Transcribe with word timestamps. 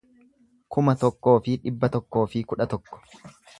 kuma 0.75 0.95
tokkoo 1.03 1.35
fi 1.49 1.55
dhibba 1.67 1.91
tokkoo 1.97 2.25
fi 2.35 2.45
kudha 2.53 2.71
tokko 2.75 3.03